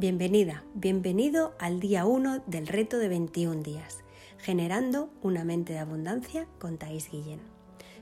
Bienvenida, 0.00 0.64
bienvenido 0.72 1.54
al 1.58 1.78
día 1.78 2.06
1 2.06 2.44
del 2.46 2.68
reto 2.68 2.96
de 2.96 3.08
21 3.08 3.62
días, 3.62 3.98
generando 4.38 5.10
una 5.20 5.44
mente 5.44 5.74
de 5.74 5.78
abundancia 5.78 6.46
con 6.58 6.78
Thais 6.78 7.10
Guillén. 7.10 7.40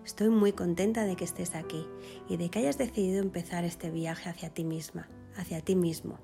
Estoy 0.05 0.29
muy 0.29 0.53
contenta 0.53 1.07
de 1.07 1.17
que 1.17 1.25
estés 1.25 1.57
aquí 1.57 1.85
y 2.29 2.37
de 2.37 2.51
que 2.51 2.61
hayas 2.61 2.79
decidido 2.79 3.21
empezar 3.21 3.65
este 3.65 3.91
viaje 3.91 4.31
hacia 4.31 4.51
ti 4.51 4.63
misma, 4.63 5.09
hacia 5.37 5.61
ti 5.61 5.75
mismo, 5.75 6.21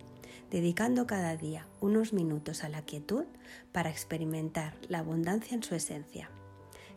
dedicando 0.48 1.08
cada 1.08 1.36
día 1.36 1.66
unos 1.80 2.12
minutos 2.12 2.62
a 2.62 2.68
la 2.68 2.82
quietud 2.82 3.24
para 3.72 3.90
experimentar 3.90 4.76
la 4.88 5.00
abundancia 5.00 5.56
en 5.56 5.64
su 5.64 5.74
esencia, 5.74 6.30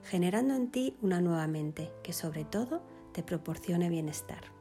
generando 0.03 0.53
en 0.53 0.69
ti 0.69 0.95
una 1.01 1.19
nueva 1.19 1.47
mente 1.47 1.89
que 2.03 2.13
sobre 2.13 2.45
todo 2.45 2.83
te 3.11 3.23
proporcione 3.23 3.89
bienestar. 3.89 4.55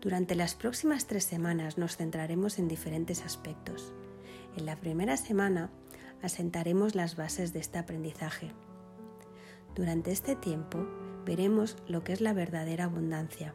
Durante 0.00 0.36
las 0.36 0.54
próximas 0.54 1.06
tres 1.06 1.24
semanas 1.24 1.76
nos 1.76 1.96
centraremos 1.96 2.58
en 2.60 2.68
diferentes 2.68 3.24
aspectos. 3.24 3.92
En 4.56 4.64
la 4.64 4.76
primera 4.76 5.16
semana 5.16 5.70
asentaremos 6.22 6.94
las 6.94 7.16
bases 7.16 7.52
de 7.52 7.58
este 7.58 7.78
aprendizaje. 7.78 8.52
Durante 9.74 10.12
este 10.12 10.36
tiempo 10.36 10.86
veremos 11.24 11.76
lo 11.88 12.04
que 12.04 12.12
es 12.12 12.20
la 12.20 12.32
verdadera 12.32 12.84
abundancia 12.84 13.54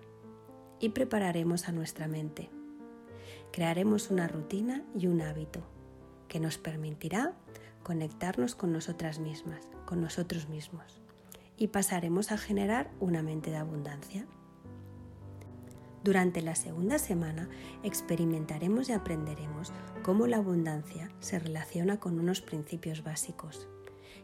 y 0.79 0.89
prepararemos 0.89 1.69
a 1.69 1.71
nuestra 1.71 2.07
mente. 2.07 2.49
Crearemos 3.53 4.11
una 4.11 4.27
rutina 4.27 4.83
y 4.95 5.07
un 5.07 5.21
hábito 5.21 5.61
que 6.27 6.41
nos 6.41 6.57
permitirá 6.57 7.33
conectarnos 7.83 8.55
con 8.55 8.73
nosotras 8.73 9.19
mismas, 9.19 9.69
con 9.85 10.02
nosotros 10.02 10.49
mismos, 10.49 11.02
y 11.57 11.67
pasaremos 11.67 12.31
a 12.31 12.38
generar 12.38 12.91
una 12.99 13.21
mente 13.21 13.52
de 13.52 13.57
abundancia. 13.57 14.25
Durante 16.03 16.41
la 16.41 16.55
segunda 16.55 16.99
semana 16.99 17.49
experimentaremos 17.81 18.89
y 18.89 18.91
aprenderemos 18.91 19.72
cómo 20.03 20.27
la 20.27 20.38
abundancia 20.38 21.09
se 21.22 21.39
relaciona 21.39 22.00
con 22.00 22.19
unos 22.19 22.41
principios 22.41 23.03
básicos 23.03 23.67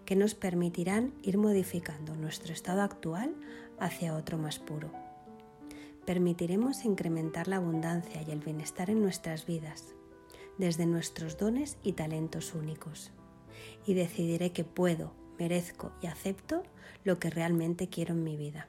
que 0.05 0.15
nos 0.15 0.35
permitirán 0.35 1.13
ir 1.21 1.37
modificando 1.37 2.15
nuestro 2.15 2.51
estado 2.51 2.81
actual 2.81 3.35
hacia 3.79 4.15
otro 4.15 4.37
más 4.37 4.59
puro. 4.59 4.91
Permitiremos 6.05 6.83
incrementar 6.83 7.47
la 7.47 7.57
abundancia 7.57 8.21
y 8.23 8.31
el 8.31 8.39
bienestar 8.39 8.89
en 8.89 9.01
nuestras 9.01 9.45
vidas, 9.45 9.93
desde 10.57 10.85
nuestros 10.85 11.37
dones 11.37 11.77
y 11.83 11.93
talentos 11.93 12.55
únicos. 12.55 13.11
Y 13.85 13.93
decidiré 13.93 14.51
que 14.51 14.63
puedo, 14.63 15.13
merezco 15.37 15.91
y 16.01 16.07
acepto 16.07 16.63
lo 17.03 17.19
que 17.19 17.29
realmente 17.29 17.87
quiero 17.87 18.13
en 18.13 18.23
mi 18.23 18.35
vida. 18.35 18.67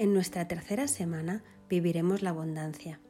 En 0.00 0.14
nuestra 0.14 0.48
tercera 0.48 0.88
semana 0.88 1.44
viviremos 1.68 2.22
la 2.22 2.30
abundancia 2.30 3.00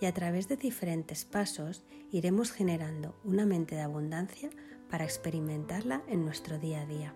y 0.00 0.06
a 0.06 0.14
través 0.14 0.46
de 0.46 0.56
diferentes 0.56 1.24
pasos 1.24 1.82
iremos 2.12 2.52
generando 2.52 3.18
una 3.24 3.46
mente 3.46 3.74
de 3.74 3.80
abundancia 3.80 4.48
para 4.88 5.02
experimentarla 5.02 6.04
en 6.06 6.24
nuestro 6.24 6.60
día 6.60 6.82
a 6.82 6.86
día. 6.86 7.14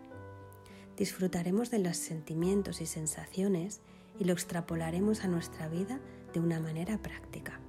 Disfrutaremos 0.97 1.71
de 1.71 1.79
los 1.79 1.97
sentimientos 1.97 2.81
y 2.81 2.87
sensaciones 2.87 3.83
y 4.19 4.25
lo 4.25 4.33
extrapolaremos 4.33 5.23
a 5.23 5.29
nuestra 5.29 5.69
vida 5.69 6.01
de 6.33 6.41
una 6.41 6.59
manera 6.59 6.99
práctica. 7.01 7.61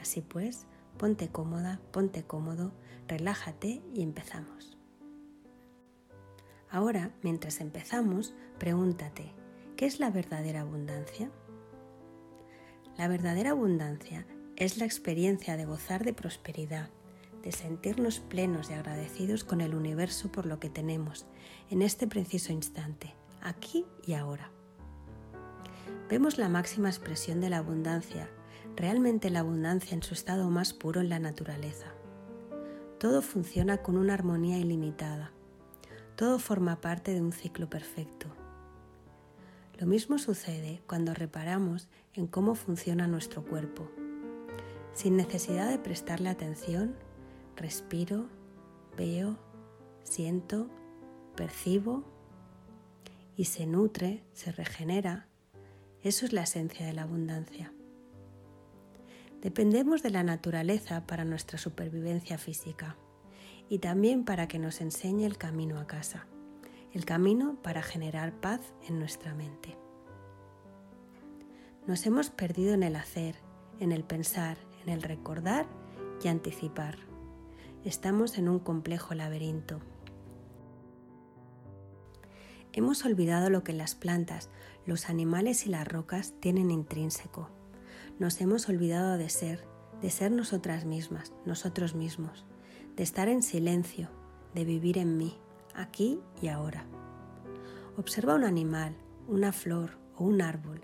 Así 0.00 0.22
pues, 0.22 0.64
ponte 0.96 1.28
cómoda, 1.28 1.82
ponte 1.92 2.22
cómodo, 2.22 2.72
relájate 3.06 3.82
y 3.92 4.02
empezamos. 4.02 4.78
Ahora, 6.70 7.14
mientras 7.20 7.60
empezamos, 7.60 8.32
pregúntate, 8.58 9.34
¿Qué 9.78 9.86
es 9.86 10.00
la 10.00 10.10
verdadera 10.10 10.62
abundancia? 10.62 11.30
La 12.96 13.06
verdadera 13.06 13.50
abundancia 13.50 14.26
es 14.56 14.76
la 14.76 14.84
experiencia 14.84 15.56
de 15.56 15.66
gozar 15.66 16.04
de 16.04 16.12
prosperidad, 16.12 16.90
de 17.44 17.52
sentirnos 17.52 18.18
plenos 18.18 18.70
y 18.70 18.72
agradecidos 18.72 19.44
con 19.44 19.60
el 19.60 19.76
universo 19.76 20.32
por 20.32 20.46
lo 20.46 20.58
que 20.58 20.68
tenemos 20.68 21.26
en 21.70 21.82
este 21.82 22.08
preciso 22.08 22.52
instante, 22.52 23.14
aquí 23.40 23.86
y 24.04 24.14
ahora. 24.14 24.50
Vemos 26.10 26.38
la 26.38 26.48
máxima 26.48 26.88
expresión 26.88 27.40
de 27.40 27.50
la 27.50 27.58
abundancia, 27.58 28.28
realmente 28.74 29.30
la 29.30 29.38
abundancia 29.38 29.94
en 29.94 30.02
su 30.02 30.12
estado 30.12 30.50
más 30.50 30.72
puro 30.72 31.00
en 31.00 31.08
la 31.08 31.20
naturaleza. 31.20 31.94
Todo 32.98 33.22
funciona 33.22 33.76
con 33.80 33.96
una 33.96 34.14
armonía 34.14 34.58
ilimitada. 34.58 35.30
Todo 36.16 36.40
forma 36.40 36.80
parte 36.80 37.14
de 37.14 37.20
un 37.20 37.30
ciclo 37.30 37.70
perfecto 37.70 38.37
lo 39.78 39.86
mismo 39.86 40.18
sucede 40.18 40.82
cuando 40.88 41.14
reparamos 41.14 41.88
en 42.12 42.26
cómo 42.26 42.56
funciona 42.56 43.06
nuestro 43.06 43.44
cuerpo. 43.44 43.88
Sin 44.92 45.16
necesidad 45.16 45.70
de 45.70 45.78
prestarle 45.78 46.28
atención, 46.28 46.96
respiro, 47.54 48.26
veo, 48.96 49.38
siento, 50.02 50.68
percibo 51.36 52.02
y 53.36 53.44
se 53.44 53.66
nutre, 53.66 54.24
se 54.32 54.50
regenera. 54.50 55.28
Eso 56.02 56.26
es 56.26 56.32
la 56.32 56.42
esencia 56.42 56.84
de 56.84 56.92
la 56.92 57.02
abundancia. 57.02 57.72
Dependemos 59.40 60.02
de 60.02 60.10
la 60.10 60.24
naturaleza 60.24 61.06
para 61.06 61.24
nuestra 61.24 61.56
supervivencia 61.56 62.36
física 62.36 62.96
y 63.68 63.78
también 63.78 64.24
para 64.24 64.48
que 64.48 64.58
nos 64.58 64.80
enseñe 64.80 65.24
el 65.24 65.38
camino 65.38 65.78
a 65.78 65.86
casa 65.86 66.26
el 66.92 67.04
camino 67.04 67.56
para 67.62 67.82
generar 67.82 68.32
paz 68.40 68.60
en 68.88 68.98
nuestra 68.98 69.34
mente. 69.34 69.76
Nos 71.86 72.06
hemos 72.06 72.30
perdido 72.30 72.74
en 72.74 72.82
el 72.82 72.96
hacer, 72.96 73.36
en 73.78 73.92
el 73.92 74.04
pensar, 74.04 74.58
en 74.82 74.90
el 74.90 75.02
recordar 75.02 75.66
y 76.22 76.28
anticipar. 76.28 76.98
Estamos 77.84 78.38
en 78.38 78.48
un 78.48 78.58
complejo 78.58 79.14
laberinto. 79.14 79.80
Hemos 82.72 83.04
olvidado 83.04 83.50
lo 83.50 83.64
que 83.64 83.72
las 83.72 83.94
plantas, 83.94 84.50
los 84.86 85.08
animales 85.08 85.66
y 85.66 85.70
las 85.70 85.86
rocas 85.86 86.34
tienen 86.40 86.70
intrínseco. 86.70 87.50
Nos 88.18 88.40
hemos 88.40 88.68
olvidado 88.68 89.16
de 89.16 89.28
ser, 89.28 89.64
de 90.00 90.10
ser 90.10 90.30
nosotras 90.30 90.84
mismas, 90.84 91.32
nosotros 91.44 91.94
mismos, 91.94 92.46
de 92.96 93.02
estar 93.02 93.28
en 93.28 93.42
silencio, 93.42 94.08
de 94.54 94.64
vivir 94.64 94.98
en 94.98 95.16
mí 95.16 95.38
aquí 95.74 96.20
y 96.42 96.48
ahora. 96.48 96.86
Observa 97.96 98.34
un 98.34 98.44
animal, 98.44 98.96
una 99.26 99.52
flor 99.52 99.98
o 100.16 100.24
un 100.24 100.40
árbol 100.40 100.80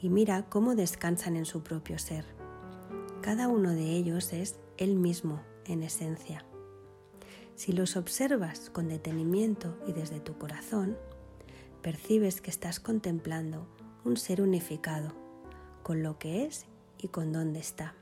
y 0.00 0.08
mira 0.08 0.48
cómo 0.48 0.74
descansan 0.74 1.36
en 1.36 1.44
su 1.44 1.62
propio 1.62 1.98
ser. 1.98 2.24
Cada 3.20 3.48
uno 3.48 3.70
de 3.72 3.96
ellos 3.96 4.32
es 4.32 4.58
él 4.76 4.94
mismo 4.94 5.42
en 5.64 5.82
esencia. 5.82 6.44
Si 7.56 7.72
los 7.72 7.96
observas 7.96 8.70
con 8.70 8.88
detenimiento 8.88 9.76
y 9.86 9.92
desde 9.92 10.20
tu 10.20 10.38
corazón, 10.38 10.96
percibes 11.82 12.40
que 12.40 12.50
estás 12.50 12.78
contemplando 12.78 13.66
un 14.04 14.16
ser 14.16 14.40
unificado 14.40 15.12
con 15.82 16.02
lo 16.02 16.18
que 16.18 16.44
es 16.44 16.66
y 16.98 17.08
con 17.08 17.32
dónde 17.32 17.58
está. 17.58 17.94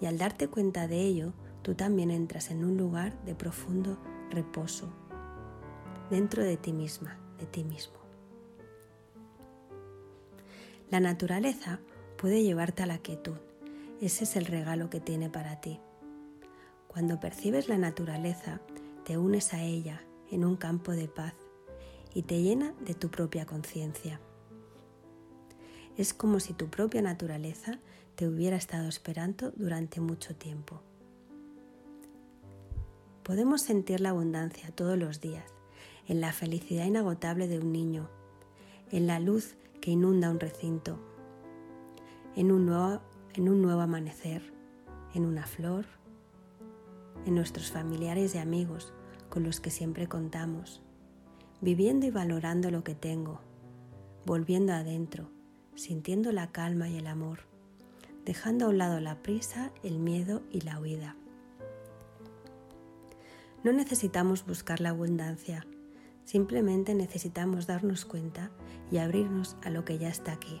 Y 0.00 0.06
al 0.06 0.18
darte 0.18 0.48
cuenta 0.48 0.86
de 0.86 1.00
ello, 1.00 1.32
tú 1.62 1.74
también 1.74 2.10
entras 2.10 2.50
en 2.50 2.64
un 2.64 2.76
lugar 2.76 3.18
de 3.24 3.34
profundo 3.34 3.98
reposo 4.34 4.88
dentro 6.10 6.42
de 6.42 6.56
ti 6.56 6.72
misma, 6.72 7.16
de 7.38 7.46
ti 7.46 7.64
mismo. 7.64 7.94
La 10.90 11.00
naturaleza 11.00 11.80
puede 12.18 12.42
llevarte 12.42 12.82
a 12.82 12.86
la 12.86 12.98
quietud. 12.98 13.36
Ese 14.00 14.24
es 14.24 14.36
el 14.36 14.46
regalo 14.46 14.90
que 14.90 15.00
tiene 15.00 15.30
para 15.30 15.60
ti. 15.60 15.80
Cuando 16.88 17.18
percibes 17.18 17.68
la 17.68 17.78
naturaleza, 17.78 18.60
te 19.04 19.18
unes 19.18 19.54
a 19.54 19.62
ella 19.62 20.02
en 20.30 20.44
un 20.44 20.56
campo 20.56 20.92
de 20.92 21.08
paz 21.08 21.34
y 22.14 22.22
te 22.22 22.40
llena 22.42 22.74
de 22.80 22.94
tu 22.94 23.10
propia 23.10 23.46
conciencia. 23.46 24.20
Es 25.96 26.14
como 26.14 26.40
si 26.40 26.52
tu 26.52 26.68
propia 26.68 27.02
naturaleza 27.02 27.80
te 28.14 28.28
hubiera 28.28 28.56
estado 28.56 28.88
esperando 28.88 29.52
durante 29.56 30.00
mucho 30.00 30.34
tiempo. 30.36 30.80
Podemos 33.24 33.62
sentir 33.62 34.02
la 34.02 34.10
abundancia 34.10 34.70
todos 34.70 34.98
los 34.98 35.22
días, 35.22 35.50
en 36.06 36.20
la 36.20 36.30
felicidad 36.30 36.84
inagotable 36.84 37.48
de 37.48 37.58
un 37.58 37.72
niño, 37.72 38.10
en 38.90 39.06
la 39.06 39.18
luz 39.18 39.56
que 39.80 39.92
inunda 39.92 40.30
un 40.30 40.38
recinto, 40.38 40.98
en 42.36 42.52
un 42.52 42.66
nuevo, 42.66 43.00
en 43.32 43.48
un 43.48 43.62
nuevo 43.62 43.80
amanecer, 43.80 44.52
en 45.14 45.24
una 45.24 45.46
flor, 45.46 45.86
en 47.24 47.34
nuestros 47.34 47.70
familiares 47.70 48.34
y 48.34 48.38
amigos 48.38 48.92
con 49.30 49.42
los 49.42 49.58
que 49.58 49.70
siempre 49.70 50.06
contamos, 50.06 50.82
viviendo 51.62 52.04
y 52.04 52.10
valorando 52.10 52.70
lo 52.70 52.84
que 52.84 52.94
tengo, 52.94 53.40
volviendo 54.26 54.74
adentro, 54.74 55.30
sintiendo 55.76 56.30
la 56.30 56.52
calma 56.52 56.90
y 56.90 56.98
el 56.98 57.06
amor, 57.06 57.38
dejando 58.26 58.66
a 58.66 58.68
un 58.68 58.76
lado 58.76 59.00
la 59.00 59.22
prisa, 59.22 59.72
el 59.82 59.98
miedo 59.98 60.42
y 60.50 60.60
la 60.60 60.78
huida. 60.78 61.16
No 63.64 63.72
necesitamos 63.72 64.44
buscar 64.44 64.82
la 64.82 64.90
abundancia, 64.90 65.66
simplemente 66.24 66.94
necesitamos 66.94 67.66
darnos 67.66 68.04
cuenta 68.04 68.50
y 68.90 68.98
abrirnos 68.98 69.56
a 69.62 69.70
lo 69.70 69.86
que 69.86 69.96
ya 69.96 70.08
está 70.08 70.32
aquí. 70.32 70.60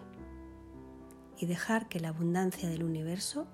y 1.36 1.46
dejar 1.46 1.88
que 1.88 1.98
la 1.98 2.10
abundancia 2.10 2.68
del 2.68 2.84
universo 2.84 3.48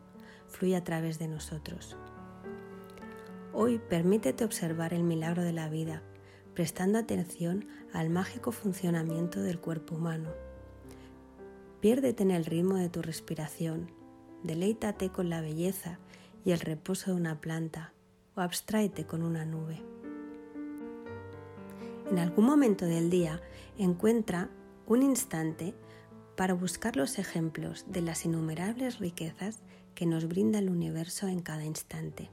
fluya 0.48 0.78
a 0.78 0.84
través 0.84 1.18
de 1.18 1.28
nosotros. 1.28 1.96
Hoy 3.54 3.78
permítete 3.78 4.44
observar 4.44 4.92
el 4.92 5.02
milagro 5.02 5.42
de 5.42 5.54
la 5.54 5.70
vida, 5.70 6.02
prestando 6.54 6.98
atención 6.98 7.66
al 7.94 8.10
mágico 8.10 8.52
funcionamiento 8.52 9.40
del 9.40 9.58
cuerpo 9.58 9.94
humano. 9.94 10.28
Piérdete 11.80 12.22
en 12.22 12.32
el 12.32 12.44
ritmo 12.44 12.74
de 12.74 12.90
tu 12.90 13.00
respiración, 13.00 13.90
deleítate 14.44 15.08
con 15.08 15.30
la 15.30 15.40
belleza 15.40 15.98
y 16.44 16.52
el 16.52 16.60
reposo 16.60 17.12
de 17.12 17.16
una 17.16 17.40
planta 17.40 17.94
abstráete 18.42 19.06
con 19.06 19.22
una 19.22 19.44
nube. 19.44 19.82
En 22.10 22.18
algún 22.18 22.44
momento 22.44 22.86
del 22.86 23.08
día 23.08 23.40
encuentra 23.78 24.50
un 24.86 25.02
instante 25.02 25.74
para 26.36 26.54
buscar 26.54 26.96
los 26.96 27.18
ejemplos 27.18 27.84
de 27.88 28.02
las 28.02 28.24
innumerables 28.24 28.98
riquezas 28.98 29.60
que 29.94 30.06
nos 30.06 30.26
brinda 30.26 30.58
el 30.58 30.70
universo 30.70 31.28
en 31.28 31.40
cada 31.40 31.64
instante, 31.64 32.30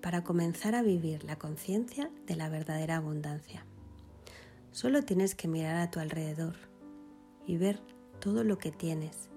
para 0.00 0.24
comenzar 0.24 0.74
a 0.74 0.82
vivir 0.82 1.22
la 1.24 1.36
conciencia 1.36 2.10
de 2.26 2.36
la 2.36 2.48
verdadera 2.48 2.96
abundancia. 2.96 3.64
Solo 4.72 5.02
tienes 5.02 5.34
que 5.34 5.48
mirar 5.48 5.76
a 5.76 5.90
tu 5.90 6.00
alrededor 6.00 6.54
y 7.46 7.56
ver 7.56 7.80
todo 8.20 8.42
lo 8.42 8.58
que 8.58 8.72
tienes. 8.72 9.28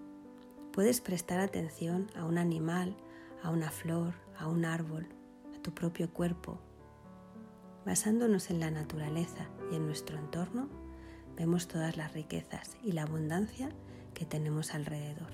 Puedes 0.72 1.01
prestar 1.01 1.39
atención 1.39 2.10
a 2.15 2.25
un 2.25 2.38
animal, 2.38 2.95
a 3.44 3.50
una 3.51 3.69
flor, 3.69 4.13
a 4.39 4.47
un 4.47 4.65
árbol, 4.65 5.07
a 5.56 5.62
tu 5.62 5.74
propio 5.74 6.12
cuerpo. 6.12 6.59
Basándonos 7.86 8.50
en 8.50 8.59
la 8.59 8.71
naturaleza 8.71 9.47
y 9.71 9.75
en 9.75 9.86
nuestro 9.86 10.18
entorno, 10.18 10.69
vemos 11.36 11.68
todas 11.68 11.97
las 11.97 12.13
riquezas 12.13 12.77
y 12.83 12.94
la 12.94 13.03
abundancia 13.03 13.69
que 14.13 14.25
tenemos 14.25 14.74
alrededor. 14.74 15.31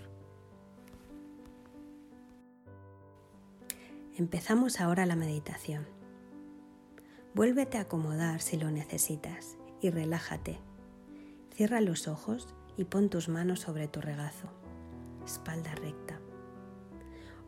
Empezamos 4.18 4.80
ahora 4.80 5.06
la 5.06 5.16
meditación. 5.16 5.86
Vuélvete 7.34 7.78
a 7.78 7.82
acomodar 7.82 8.42
si 8.42 8.56
lo 8.56 8.72
necesitas 8.72 9.58
y 9.82 9.90
relájate. 9.90 10.58
Cierra 11.54 11.82
los 11.82 12.08
ojos 12.08 12.48
y 12.78 12.86
pon 12.86 13.10
tus 13.10 13.28
manos 13.28 13.60
sobre 13.60 13.88
tu 13.88 14.00
regazo, 14.00 14.48
espalda 15.26 15.76
recta. 15.76 16.20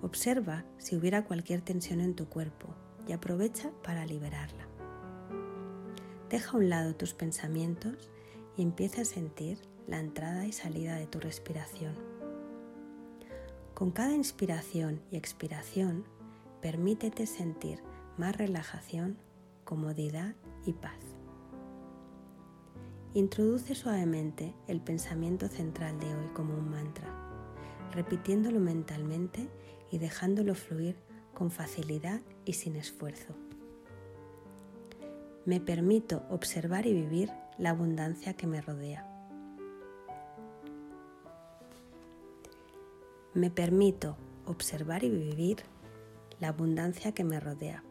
Observa 0.01 0.63
si 0.77 0.95
hubiera 0.95 1.25
cualquier 1.25 1.61
tensión 1.61 2.01
en 2.01 2.15
tu 2.15 2.27
cuerpo 2.27 2.67
y 3.07 3.13
aprovecha 3.13 3.71
para 3.83 4.05
liberarla. 4.05 4.67
Deja 6.29 6.51
a 6.51 6.57
un 6.57 6.69
lado 6.69 6.95
tus 6.95 7.13
pensamientos 7.13 8.11
y 8.57 8.61
empieza 8.61 9.01
a 9.01 9.05
sentir 9.05 9.59
la 9.88 9.99
entrada 9.99 10.45
y 10.45 10.51
salida 10.51 10.95
de 10.95 11.07
tu 11.07 11.19
respiración. 11.19 11.95
Con 13.73 13.91
cada 13.91 14.13
inspiración 14.13 15.01
y 15.11 15.17
expiración, 15.17 16.03
permítete 16.61 17.25
sentir 17.25 17.81
más 18.17 18.35
relajación, 18.35 19.17
comodidad 19.63 20.35
y 20.65 20.73
paz. 20.73 20.99
Introduce 23.13 23.73
suavemente 23.73 24.53
el 24.67 24.81
pensamiento 24.81 25.47
central 25.47 25.99
de 25.99 26.13
hoy 26.13 26.27
como 26.33 26.55
un 26.55 26.69
mantra, 26.69 27.07
repitiéndolo 27.94 28.59
mentalmente 28.59 29.49
y 29.92 29.98
dejándolo 29.98 30.56
fluir 30.56 30.95
con 31.34 31.51
facilidad 31.51 32.22
y 32.45 32.54
sin 32.54 32.75
esfuerzo. 32.75 33.36
Me 35.45 35.60
permito 35.62 36.24
observar 36.30 36.86
y 36.86 36.94
vivir 36.94 37.31
la 37.57 37.69
abundancia 37.69 38.34
que 38.34 38.48
me 38.48 38.60
rodea. 38.60 39.07
Me 43.34 43.50
permito 43.51 44.18
observar 44.45 45.04
y 45.04 45.10
vivir 45.10 45.57
la 46.40 46.50
abundancia 46.50 47.12
que 47.13 47.24
me 47.24 47.40
rodea. 47.40 47.83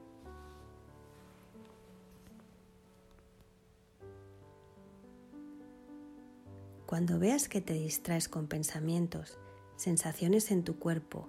Cuando 6.85 7.19
veas 7.19 7.49
que 7.49 7.61
te 7.61 7.75
distraes 7.75 8.29
con 8.29 8.47
pensamientos, 8.47 9.39
sensaciones 9.77 10.51
en 10.51 10.63
tu 10.63 10.79
cuerpo 10.79 11.29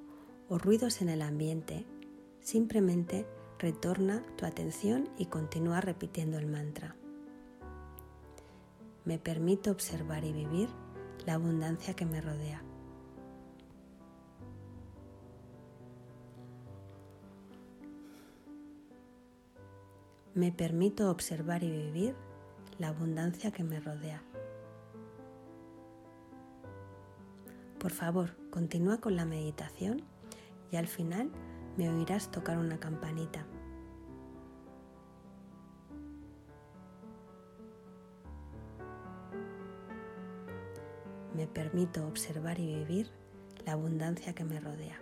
o 0.50 0.58
ruidos 0.58 1.02
en 1.02 1.10
el 1.10 1.22
ambiente, 1.22 1.86
simplemente 2.40 3.26
retorna 3.60 4.24
tu 4.36 4.46
atención 4.46 5.10
y 5.18 5.26
continúa 5.26 5.82
repitiendo 5.82 6.38
el 6.38 6.48
mantra. 6.48 6.96
Me 9.06 9.18
permito 9.20 9.72
observar 9.72 10.24
y 10.24 10.34
vivir 10.34 10.70
la 11.26 11.34
abundancia 11.34 11.94
que 11.96 12.06
me 12.06 12.22
rodea. 12.22 12.62
Me 20.34 20.52
permito 20.52 21.10
observar 21.10 21.64
y 21.64 21.72
vivir 21.72 22.16
la 22.78 22.90
abundancia 22.90 23.52
que 23.52 23.64
me 23.64 23.80
rodea. 23.80 24.22
Por 27.80 27.92
favor, 27.92 28.36
continúa 28.52 28.98
con 28.98 29.16
la 29.16 29.26
meditación 29.26 30.04
y 30.72 30.75
al 30.75 30.88
final 30.88 31.31
me 31.78 31.90
oirás 31.90 32.31
tocar 32.31 32.58
una 32.58 32.80
campanita. 32.80 33.46
Me 41.36 41.46
permito 41.46 42.08
observar 42.08 42.60
y 42.60 42.66
vivir 42.66 43.12
la 43.66 43.74
abundancia 43.74 44.34
que 44.34 44.44
me 44.44 44.60
rodea. 44.60 45.00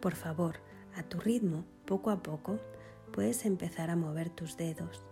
Por 0.00 0.14
favor, 0.14 0.56
a 0.96 1.02
tu 1.02 1.18
ritmo, 1.18 1.64
poco 1.84 2.10
a 2.10 2.22
poco, 2.22 2.58
puedes 3.12 3.44
empezar 3.44 3.90
a 3.90 3.96
mover 3.96 4.30
tus 4.30 4.56
dedos, 4.56 5.04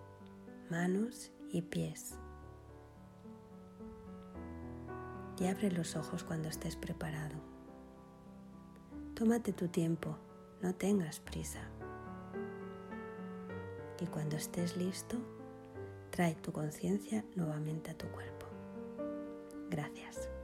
manos 0.70 1.32
y 1.50 1.62
pies. 1.62 2.14
Y 5.38 5.46
abre 5.46 5.70
los 5.70 5.96
ojos 5.96 6.24
cuando 6.24 6.48
estés 6.48 6.76
preparado. 6.76 7.34
Tómate 9.14 9.52
tu 9.52 9.68
tiempo, 9.68 10.16
no 10.62 10.74
tengas 10.74 11.20
prisa. 11.20 11.60
Y 14.00 14.06
cuando 14.06 14.36
estés 14.36 14.76
listo, 14.76 15.16
trae 16.10 16.34
tu 16.34 16.52
conciencia 16.52 17.24
nuevamente 17.34 17.90
a 17.90 17.98
tu 17.98 18.06
cuerpo. 18.08 18.46
Gracias. 19.68 20.35